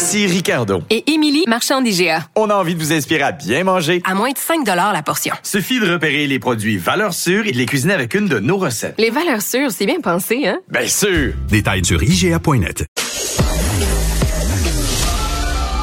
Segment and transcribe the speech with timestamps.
[0.00, 0.82] Ici Ricardo.
[0.88, 2.24] Et Émilie, marchand d'IGA.
[2.34, 4.00] On a envie de vous inspirer à bien manger.
[4.06, 5.34] À moins de 5 la portion.
[5.42, 8.56] Suffit de repérer les produits valeurs sûres et de les cuisiner avec une de nos
[8.56, 8.94] recettes.
[8.96, 10.58] Les valeurs sûres, c'est bien pensé, hein?
[10.70, 11.34] Bien sûr!
[11.50, 12.86] Détails sur IGA.net.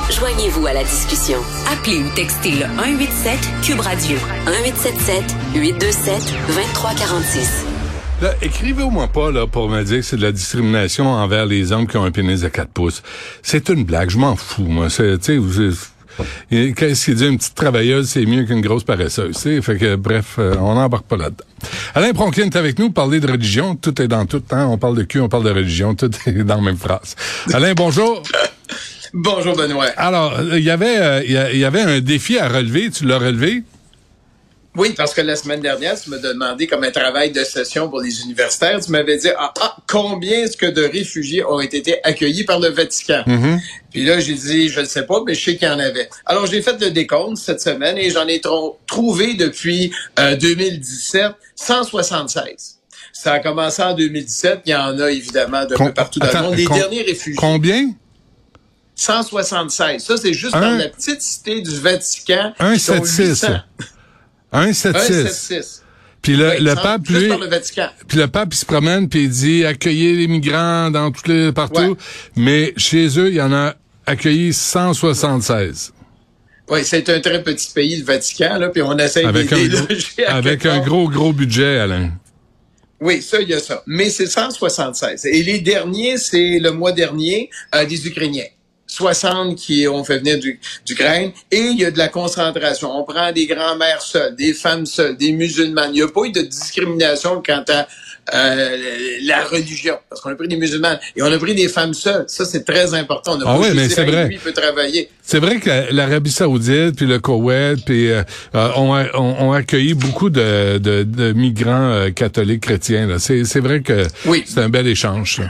[0.09, 1.37] Joignez-vous à la discussion.
[1.71, 5.23] Appelez ou textez le 187 Cube Radio 1877
[5.53, 7.76] 827 2346.
[8.19, 11.85] Là, écrivez-moi pas là, pour me dire que c'est de la discrimination envers les hommes
[11.85, 13.03] qui ont un pénis de 4 pouces.
[13.43, 14.89] C'est une blague, je m'en fous, moi.
[14.89, 17.27] C'est, tu sais, Qu'est-ce qu'il dit?
[17.27, 19.35] Une petite travailleuse, c'est mieux qu'une grosse paresseuse.
[19.35, 19.61] tu sais.
[19.61, 21.45] Fait que, bref, euh, on n'embarque pas là-dedans.
[21.93, 23.75] Alain Pronkin est avec nous, parler de religion.
[23.75, 24.41] Tout est dans tout.
[24.49, 24.65] Hein?
[24.67, 25.93] On parle de cul, on parle de religion.
[25.93, 27.15] Tout est dans la même phrase.
[27.53, 28.23] Alain, bonjour.
[29.13, 29.85] Bonjour Benoît.
[29.95, 32.89] Alors, il y avait, euh, y il y avait un défi à relever.
[32.89, 33.63] Tu l'as relevé?
[34.77, 37.99] Oui, parce que la semaine dernière, tu me demandais comme un travail de session pour
[37.99, 42.43] les universitaires, tu m'avais dit ah, ah combien est-ce que de réfugiés ont été accueillis
[42.43, 43.23] par le Vatican?
[43.91, 46.07] Puis là, j'ai dit je ne sais pas, mais je sais qu'il y en avait.
[46.27, 48.39] Alors j'ai fait le décompte cette semaine et j'en ai
[48.85, 52.77] trouvé depuis euh, 2017 176.
[53.13, 54.61] Ça a commencé en 2017.
[54.67, 56.55] Il y en a évidemment de peu partout dans le monde.
[56.55, 57.35] Les derniers réfugiés.
[57.35, 57.93] Combien?
[58.93, 60.03] 176.
[60.03, 62.53] Ça, c'est juste dans la petite cité du Vatican.
[62.59, 63.47] 176.
[64.53, 65.83] 176.
[66.21, 67.29] Puis le, Oui, le pape, lui,
[68.07, 71.51] puis le pape, il se promène puis il dit accueillez les migrants dans tous les
[71.51, 71.81] partout.
[71.81, 71.95] Ouais.
[72.35, 73.75] Mais chez eux, il y en a
[74.05, 75.93] accueilli 176
[76.69, 79.67] Oui, c'est un très petit pays, le Vatican, là, puis on essaie avec de un
[79.67, 79.85] gros,
[80.27, 82.11] avec un gros gros budget, Alain.
[82.99, 83.83] Oui, ça, il y a ça.
[83.85, 85.25] Mais c'est 176.
[85.25, 88.47] Et les derniers, c'est le mois dernier, euh, des Ukrainiens.
[88.87, 91.31] 60 qui ont fait venir du- d'Ukraine.
[91.51, 92.89] Et il y a de la concentration.
[92.97, 95.91] On prend des grands-mères seules, des femmes seules, des musulmanes.
[95.93, 97.87] Il n'y a pas eu de discrimination quant à
[98.33, 98.77] euh,
[99.23, 99.95] la religion.
[100.09, 102.25] Parce qu'on a pris des musulmanes et on a pris des femmes seules.
[102.27, 103.37] Ça, c'est très important.
[103.41, 104.27] On a Ah juste mais c'est vrai.
[104.27, 105.09] Lui, peut travailler.
[105.21, 108.23] C'est vrai que la- l'Arabie Saoudite puis le Koweït puis euh,
[108.55, 113.07] euh, ont, ont, ont accueilli beaucoup de, de, de migrants euh, catholiques chrétiens.
[113.07, 113.19] là.
[113.19, 114.43] C'est c'est vrai que Oui.
[114.45, 115.37] c'est un bel échange.
[115.37, 115.43] ça.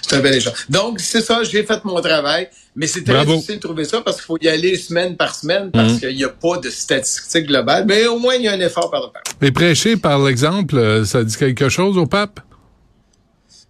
[0.00, 0.54] C'est un bel échange.
[0.70, 3.34] Donc, c'est ça, j'ai fait mon travail, mais c'est très Bravo.
[3.34, 5.70] difficile de trouver ça parce qu'il faut y aller semaine par semaine Mhm.
[5.72, 8.60] parce qu'il n'y a pas de statistiques globales, mais au moins, il y a un
[8.60, 9.22] effort par le part.
[9.42, 12.40] Et prêcher par l'exemple, euh, ça dit quelque chose au pape?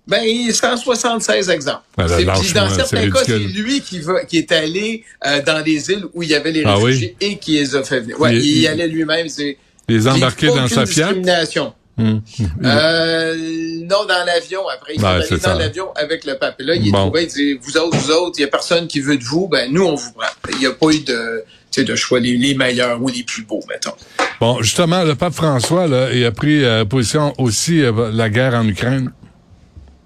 [0.07, 1.83] Ben, il y a 176 exemples.
[1.97, 5.41] Ben C'est- lâche-moi, puis dans certains cas, c'est lui qui, va, qui est allé euh,
[5.43, 8.01] dans des îles où il y avait les Ah réfugiés et qui les a fait
[8.01, 8.21] venir.
[8.21, 9.29] Ouais, Il- il, allait lui-même.
[9.29, 9.57] C'est
[9.89, 11.05] Les embarquer dans sa Fiat?
[11.07, 11.73] discrimination.
[11.99, 12.23] Hum.
[12.65, 13.35] Euh,
[13.83, 14.95] non, dans l'avion, après.
[14.97, 16.61] Il Ouais, est allé dans l'avion avec le pape.
[16.61, 17.07] Et là, il est Bon.
[17.07, 19.47] trouvé, il dit, vous autres, vous autres, il y a personne qui veut de vous,
[19.49, 20.27] ben, nous, on vous prend.
[20.53, 23.23] Il n'y a pas eu de, tu sais, de choix les, les meilleurs ou les
[23.25, 23.93] plus beaux, mettons.
[24.41, 28.55] Bon, justement, le pape François, là, il a pris euh, position aussi euh, la guerre
[28.55, 29.13] en Ukraine.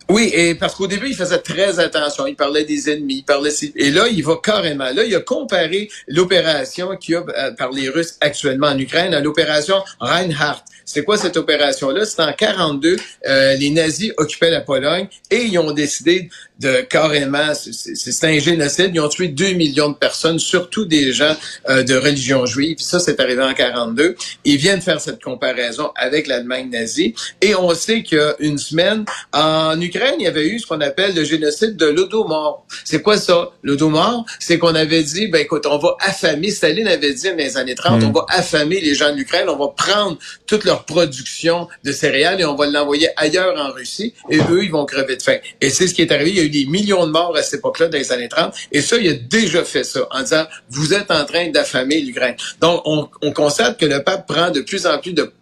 [0.09, 2.29] Oui, et parce qu'au début, il faisait très attention.
[2.29, 3.51] Il parlait des ennemis, il parlait...
[3.75, 4.85] Et là, il va carrément...
[4.85, 9.15] Là, il a comparé l'opération qu'il y a euh, par les Russes actuellement en Ukraine
[9.15, 10.63] à l'opération Reinhardt.
[10.89, 12.07] C'est quoi cette opération-là?
[12.07, 16.31] C'est en 42, euh, les nazis occupaient la Pologne et ils ont décidé
[16.61, 17.53] de carrément...
[17.55, 18.91] c'est- un génocide.
[18.95, 21.37] Ils ont tué 2 millions de personnes, surtout des gens
[21.69, 22.77] euh, de religion juive.
[22.81, 24.17] Ça, c'est arrivé en 42.
[24.45, 27.15] Ils viennent faire cette comparaison avec l'Allemagne nazie.
[27.43, 30.67] Et on sait qu'il y a une semaine, en Ukraine, il y avait eu ce
[30.67, 32.67] qu'on appelle le génocide de l'Odomor.
[32.85, 34.25] C'est quoi ça, l'Odomor?
[34.41, 37.75] C'est qu'on avait dit, ben écoute, on va affamer, Staline avait dit dans les années
[37.75, 41.93] 30, on va affamer les gens de l'Ukraine, on va prendre toute leur production de
[41.93, 45.37] céréales et on va l'envoyer ailleurs en Russie et eux, ils vont crever de faim.
[45.61, 46.31] Et c'est ce qui est arrivé.
[46.31, 48.55] Il y a eu des millions de morts à cette époque-là, dans les années 30.
[48.73, 52.37] Et ça, il a déjà fait ça en disant, vous êtes en train d'affamer l'Ukraine.
[52.61, 55.33] Donc, on, on constate que le pape prend de plus en plus de,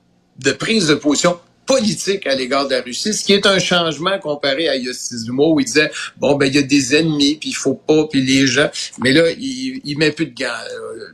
[0.42, 4.18] de prise de position politique à l'égard de la Russie, ce qui est un changement
[4.18, 6.62] comparé à il y a six mois où il disait bon ben il y a
[6.62, 8.68] des ennemis puis il faut pas puis les gens
[9.02, 11.06] mais là il, il met plus de gants euh,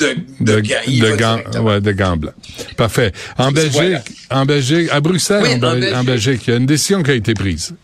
[0.00, 2.34] de, de, De, gants, de gants, ouais, de gants blancs.
[2.76, 3.12] Parfait.
[3.36, 4.02] En Belgique, Voilà.
[4.30, 5.94] en Belgique, à Bruxelles, Oui, en, en Bel- Belgique.
[5.96, 7.74] en Belgique, il y a une décision qui a été prise.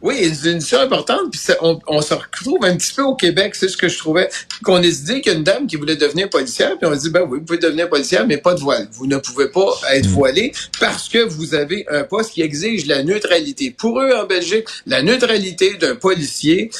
[0.00, 3.16] Oui, c'est une décision importante, puis ça- on, on se retrouve un petit peu au
[3.16, 4.28] Québec, c'est ce que je trouvais,
[4.62, 6.96] qu'on a dit qu'il y a une dame qui voulait devenir policière, puis on a
[6.96, 8.86] dit, ben oui, vous pouvez devenir policière, mais pas de voile.
[8.92, 13.02] Vous ne pouvez pas être voilé parce que vous avez un poste qui exige la
[13.02, 13.74] neutralité.
[13.76, 16.70] Pour eux, en Belgique, la neutralité d'un policier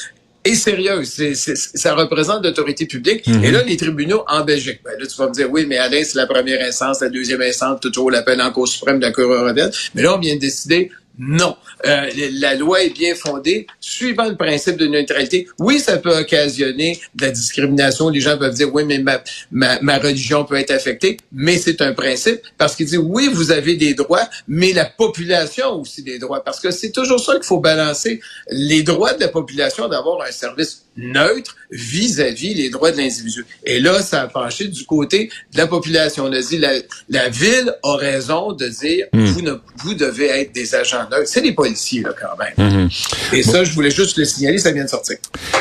[0.45, 1.11] est sérieuse.
[1.17, 3.27] C'est, c'est- ça représente l'autorité publique.
[3.27, 3.45] Mhm.
[3.45, 6.03] Et là, les tribunaux en Belgique, ben là, tu vas me dire, oui, mais Alain,
[6.05, 9.25] c'est la première instance, la deuxième instance, toujours l'appel en Cour suprême de la Cour
[9.25, 9.73] européenne.
[9.95, 11.57] Mais là, on vient de décider non.
[11.85, 15.49] Euh, la loi est bien fondée, suivant le principe de neutralité.
[15.59, 18.09] Oui, ça peut occasionner de la discrimination.
[18.09, 19.21] Les gens peuvent dire, oui, mais ma,
[19.51, 23.51] ma, ma religion peut être affectée, mais c'est un principe parce qu'il dit, oui, vous
[23.51, 26.43] avez des droits, mais la population a aussi des droits.
[26.45, 28.21] Parce que c'est toujours ça qu'il faut balancer.
[28.51, 33.47] Les droits de la population d'avoir un service neutre vis-à-vis les droits de l'individu.
[33.65, 36.25] Et là, ça a penché du côté de la population.
[36.25, 36.73] On a dit, la,
[37.09, 41.29] la ville a raison de dire, vous, ne, vous devez être des agents neutres.
[41.29, 42.89] C'est des policiers, là, quand même.
[43.33, 45.17] Et ça, je voulais juste le signaler, ça vient de sortir.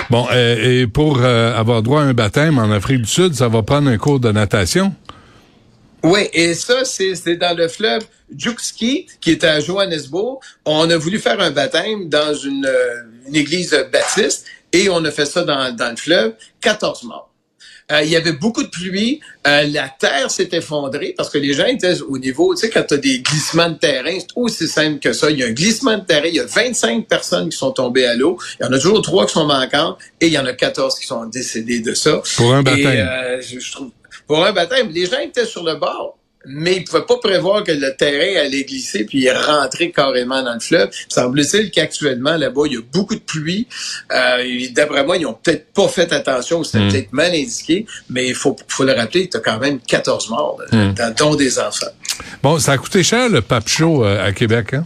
[0.09, 3.47] Bon, euh, et pour euh, avoir droit à un baptême en Afrique du Sud, ça
[3.47, 4.93] va prendre un cours de natation?
[6.03, 8.03] Oui, et ça, c'est dans le fleuve
[8.35, 10.39] Juxki, qui est à Johannesburg.
[10.65, 15.11] On a voulu faire un baptême dans une, euh, une église baptiste, et on a
[15.11, 17.29] fait ça dans, dans le fleuve, 14 morts.
[17.89, 21.53] Euh, il y avait beaucoup de pluie, euh, la terre s'est effondrée parce que les
[21.53, 24.67] gens étaient au niveau, tu sais, quand tu as des glissements de terrain, c'est aussi
[24.67, 25.31] simple que ça.
[25.31, 28.05] Il y a un glissement de terrain, il y a 25 personnes qui sont tombées
[28.05, 30.45] à l'eau, il y en a toujours trois qui sont manquantes et il y en
[30.45, 32.21] a 14 qui sont décédés de ça.
[32.35, 33.07] Pour un Et, baptême.
[33.09, 33.91] euh, je, je trouve,
[34.27, 36.16] pour un baptême, les gens étaient sur le bord,
[36.47, 40.59] mais ils pouvaient pas prévoir que le terrain allait glisser puis rentrer carrément dans le
[40.59, 40.89] fleuve.
[41.09, 43.67] Semble-t-il qu'actuellement, là-bas, il y a beaucoup de pluie.
[44.11, 46.91] Euh, D'après moi, ils ont peut-être pas fait attention, ou c'était Mm.
[46.91, 50.59] peut-être mal indiqué, mais il faut, faut le rappeler, tu as quand même 14 morts,
[50.71, 51.87] là, dans- dont des enfants.
[52.41, 54.85] Bon, ça a coûté cher le pape show euh, à Québec, hein?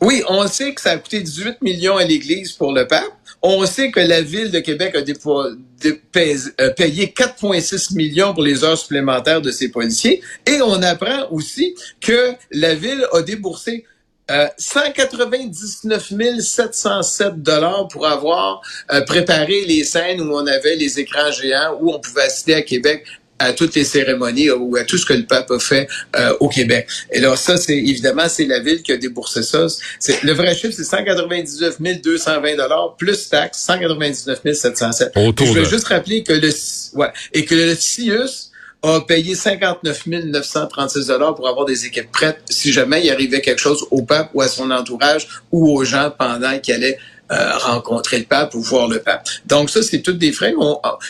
[0.00, 3.02] Oui, on sait que ça a coûté 18 millions à l'Église pour le pape.
[3.42, 8.78] On sait que la ville de Québec a euh, payé 4,6 millions pour les heures
[8.78, 10.20] supplémentaires de ses policiers.
[10.46, 13.84] Et on apprend aussi que la ville a déboursé
[14.30, 21.30] euh, 199 707 dollars pour avoir euh, préparé les scènes où on avait les écrans
[21.30, 23.06] géants, où on pouvait assister à Québec
[23.38, 26.48] à toutes les cérémonies ou à tout ce que le pape a fait euh, au
[26.48, 26.88] Québec.
[27.12, 29.66] Et là, ça, c'est évidemment, c'est la ville qui a déboursé ça.
[29.98, 35.12] C'est, le vrai chiffre, c'est 199 220 dollars plus taxes, 199 707.
[35.16, 36.50] Autour je veux de- juste rappeler que le,
[36.94, 38.50] ouais, et que le CIUS
[38.82, 43.58] a payé 59 936 dollars pour avoir des équipes prêtes si jamais il arrivait quelque
[43.60, 46.98] chose au pape ou à son entourage ou aux gens pendant qu'il allait
[47.30, 49.28] euh, rencontrer le pape ou voir le pape.
[49.46, 50.54] Donc ça, c'est toutes des frais.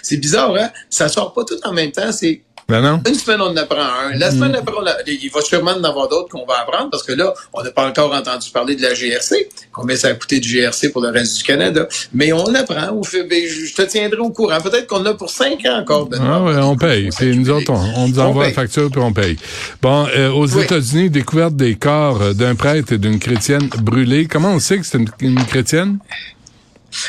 [0.02, 0.70] C'est bizarre, hein?
[0.90, 2.12] Ça sort pas tout en même temps.
[2.12, 3.00] C'est Ben non?
[3.08, 4.18] une semaine, on en apprend un.
[4.18, 7.02] La semaine après, on a- il va sûrement en avoir d'autres qu'on va apprendre parce
[7.02, 9.48] que là, on n'a pas encore entendu parler de la GRC.
[9.72, 11.88] Combien ça a coûté de GRC pour le reste du Canada.
[12.12, 12.90] Mais on apprend.
[12.94, 14.60] Au fait, ben, je te tiendrai au courant.
[14.60, 16.10] Peut-être qu'on a pour cinq ans encore.
[16.10, 16.26] Benoît.
[16.30, 17.08] Ah ouais, on paye.
[17.16, 19.38] Puis nous autres, on, on nous On envoie la facture puis on paye.
[19.80, 20.62] Bon, euh, aux Oui.
[20.64, 24.26] États-Unis, découverte des corps d'un prêtre et d'une chrétienne brûlés.
[24.26, 26.00] Comment on sait que c'est une, une chrétienne?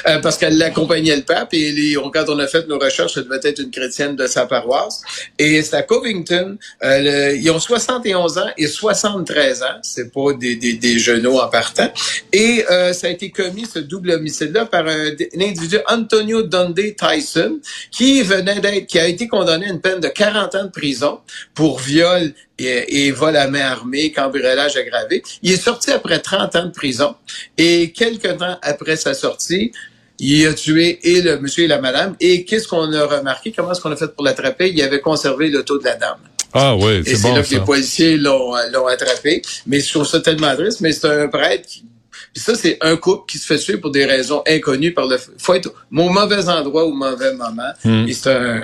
[0.08, 3.14] Euh, parce qu'elle accompagnait le pape et les- on- quand on a fait nos recherches,
[3.18, 5.02] elle devait être une chrétienne de sa paroisse.
[5.38, 6.58] Et c'est à Covington.
[6.84, 9.78] Euh, le- ils ont 71 ans et 73 ans.
[9.81, 11.92] C'est pas des, des, des genoux en partant.
[12.34, 16.96] Et euh, ça a été commis, ce double homicide-là, par un, un individu, Antonio Dundee
[16.96, 17.60] Tyson,
[17.92, 21.20] qui venait d'être, qui a été condamné à une peine de 40 ans de prison
[21.56, 25.24] pour viol et, et vol à main armée, cambriolage aggravé.
[25.42, 27.16] Il est sorti après 30 ans de prison
[27.58, 29.72] et quelques temps après sa sortie,
[30.20, 32.16] il a tué et le monsieur et la madame.
[32.19, 33.54] Et qu'est-ce qu'on a remarqué?
[33.56, 34.69] Comment est-ce qu'on a fait pour l'attraper?
[34.69, 36.18] Il avait conservé l'auto de la dame.
[36.54, 39.42] Ah oui, Et c'est c'est bon là que les policiers l'ont l'ont attrapé.
[39.66, 41.86] Mais je trouve ça tellement triste, mais c'est un prêtre qui...
[42.33, 45.18] Puis ça, c'est un couple qui se fait tuer pour des raisons inconnues par le...
[45.38, 47.72] faut être au mauvais endroit au mauvais moment.
[47.83, 48.07] Hmm.
[48.07, 48.62] Et c'est un...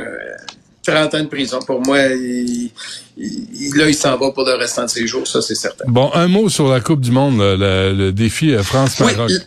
[0.86, 1.60] 30 ans de prison.
[1.66, 2.70] Pour moi, il,
[3.18, 5.86] il- là, il s'en va pour le restant de ses jours, ça, c'est certain.
[5.88, 9.30] Bon, un mot sur la Coupe du Monde, le, le défi euh, France-Maroc.
[9.30, 9.38] Oui,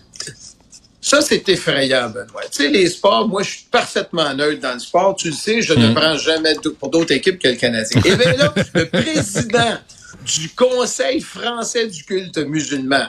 [1.00, 2.42] ça, c'est effrayant, Benoît.
[2.50, 5.14] Tu sais, les sports, moi, je suis parfaitement neutre dans le sport.
[5.16, 8.00] Tu le sais, je ne prends jamais pour d'autres équipes que le Canadien.
[8.04, 9.78] Et bien là, le président
[10.26, 13.06] du Conseil français du culte musulman,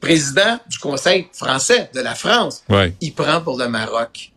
[0.00, 2.92] président du Conseil français de la France, Ouais.
[3.00, 4.30] il prend pour le Maroc.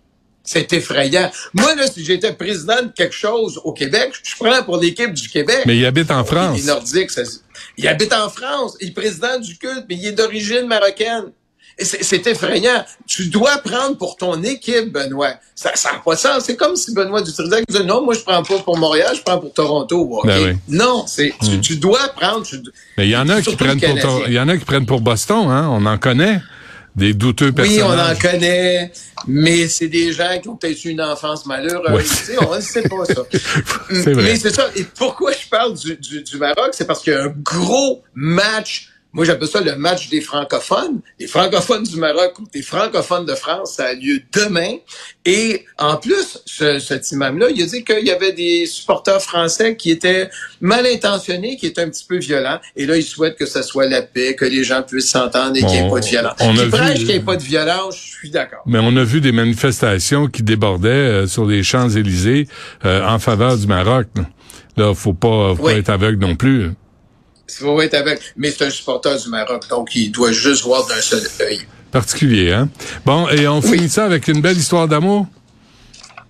[0.43, 1.29] C'est effrayant.
[1.53, 5.29] Moi, là, si j'étais président de quelque chose au Québec, je prends pour l'équipe du
[5.29, 5.63] Québec.
[5.67, 6.57] Mais il habite en France.
[6.59, 7.21] Les Nordiques, ça-
[7.77, 8.75] il habite en France.
[8.81, 11.25] Il est président du culte, mais il est d'origine marocaine.
[11.79, 12.83] C'est effrayant.
[13.07, 15.33] Tu dois prendre pour ton équipe, Benoît.
[15.55, 16.43] Ça n'a pas de sens.
[16.45, 19.39] C'est comme si Benoît Dutrisac disait non, moi je prends pas pour Montréal, je prends
[19.39, 20.21] pour Toronto.
[20.25, 20.57] Ben oui.
[20.67, 22.45] Non, c'est tu, tu dois prendre.
[22.45, 22.61] tu-
[22.97, 23.95] Mais il y en a qui prennent pour
[24.27, 25.69] il y en a qui prennent pour Boston, hein.
[25.71, 26.41] On en connaît.
[26.95, 28.91] Des douteux Oui, on en connaît,
[29.25, 31.91] mais c'est des gens qui ont peut-être eu une enfance malheureuse.
[31.91, 32.03] Ouais.
[32.03, 33.21] Tu sais, on ne sait pas ça.
[33.89, 34.23] C'est vrai.
[34.23, 34.69] Mais c'est ça.
[34.75, 36.69] Et pourquoi je parle du, du, du Maroc?
[36.71, 41.01] C'est parce qu'il y a un gros match moi j'appelle ça le match des francophones.
[41.19, 44.75] Les francophones du Maroc ou les francophones de France, ça a lieu demain.
[45.25, 49.75] Et en plus, ce, cet imam-là, il a dit qu'il y avait des supporters français
[49.75, 50.29] qui étaient
[50.61, 52.59] mal intentionnés, qui étaient un petit peu violents.
[52.75, 55.59] Et là, il souhaite que ça soit la paix, que les gens puissent s'entendre et
[55.59, 56.35] qu'il n'y ait pas de violence.
[56.39, 58.61] On a prêche qu'il n'y ait pas de violence, je suis d'accord.
[58.65, 62.47] Mais on a vu des manifestations qui débordaient euh, sur les Champs-Élysées
[62.85, 64.07] euh, en faveur du Maroc.
[64.15, 64.23] Là,
[64.77, 65.73] Là, faut pas, faut Oui.
[65.73, 66.71] pas être aveugle non plus.
[67.59, 68.19] Faut être avec.
[68.37, 71.61] Mais c'est un supporter du Maroc, donc il doit juste voir d'un seul œil.
[71.91, 72.69] Particulier, hein?
[73.05, 73.77] Bon, et on Oui.
[73.77, 75.27] finit ça avec une belle histoire d'amour?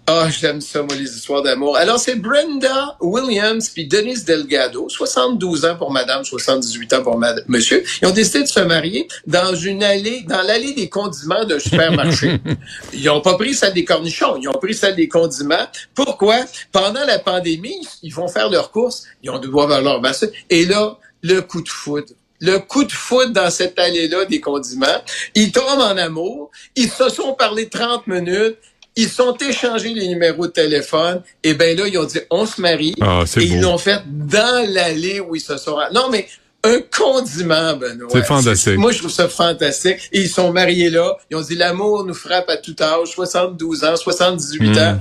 [0.08, 1.78] Ah, j'aime ça, moi, les histoires d'amour.
[1.78, 7.84] Alors, c'est Brenda Williams puis Denise Delgado, 72 ans pour madame, 78 ans pour monsieur.
[8.02, 12.42] Ils ont décidé de se marier dans une allée, dans l'allée des condiments d'un supermarché.
[12.94, 15.68] Ils ont pas pris celle des cornichons, ils ont pris celle des condiments.
[15.94, 16.38] Pourquoi?
[16.72, 20.26] Pendant la pandémie, ils vont faire leurs courses, ils ont doivent avoir leur masse.
[20.50, 22.14] Et là, le coup de foudre.
[22.40, 25.02] Le coup de foudre dans cette allée-là des condiments.
[25.36, 26.50] Ils tombent en amour.
[26.76, 28.58] Ils se sont parlé 30 minutes.
[28.96, 31.22] Ils sont échangés les numéros de téléphone.
[31.44, 32.96] Et ben là, ils ont dit, on se marie.
[33.00, 35.78] Ah, c'est et ils l'ont fait dans l'allée où ils se sont...
[35.94, 36.28] Non, mais
[36.64, 38.10] un condiment, Benoît.
[38.12, 38.78] C'est fantastique.
[38.78, 40.10] Moi, je trouve ça fantastique.
[40.12, 41.16] Et ils sont mariés là.
[41.30, 43.10] Ils ont dit, l'amour nous frappe à tout âge.
[43.10, 44.78] 72 ans, 78 Mm.
[44.78, 45.00] ans.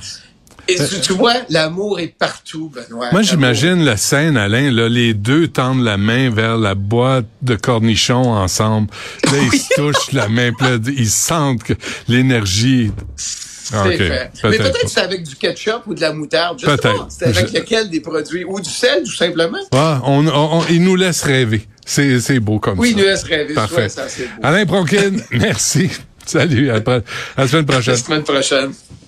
[0.72, 3.08] Et tu, tu vois, l'amour est partout, Benoît.
[3.12, 7.54] Moi, j'imagine la scène, Alain, là, les deux tendent la main vers la boîte de
[7.56, 8.88] cornichons ensemble.
[9.24, 11.74] Là, ils se touchent la main, là, ils sentent que
[12.08, 12.92] l'énergie...
[13.72, 13.98] Ah, C'est ok.
[13.98, 14.30] fait.
[14.50, 16.60] Mais Peut-être c'est avec du ketchup ou de la moutarde.
[16.60, 17.06] Peut-être.
[17.08, 18.44] C'est avec Je- lequel des produits?
[18.44, 19.58] Ou du sel, tout simplement.
[19.72, 21.68] Ah, on, on, on- ils nous laissent rêver.
[21.86, 22.96] C'est, c'est beau comme Oui, ça.
[22.96, 23.54] il nous laisse rêver.
[23.54, 23.88] Parfait.
[23.88, 24.24] Ça, beau.
[24.42, 25.88] Alain Pronkin, merci.
[26.26, 27.00] Salut, à, à
[27.38, 27.94] la semaine prochaine.
[27.94, 28.72] La semaine prochaine.